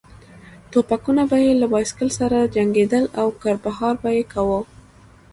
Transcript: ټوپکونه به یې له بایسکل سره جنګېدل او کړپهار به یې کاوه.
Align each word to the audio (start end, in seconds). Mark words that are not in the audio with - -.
ټوپکونه 0.71 1.23
به 1.29 1.37
یې 1.45 1.51
له 1.61 1.67
بایسکل 1.73 2.09
سره 2.19 2.49
جنګېدل 2.55 3.03
او 3.19 3.27
کړپهار 3.41 3.95
به 4.03 4.09
یې 4.17 4.23
کاوه. 4.33 4.59